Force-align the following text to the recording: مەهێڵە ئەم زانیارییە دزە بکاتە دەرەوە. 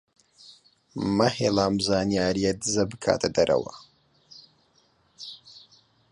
مەهێڵە 1.17 1.61
ئەم 1.65 1.75
زانیارییە 1.87 2.51
دزە 2.61 2.83
بکاتە 2.91 3.29
دەرەوە. 3.35 3.73